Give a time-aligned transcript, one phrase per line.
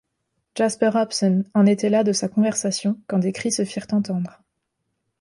[0.57, 4.41] Jasper Hobson en était là de sa conversation, quand des cris se firent entendre.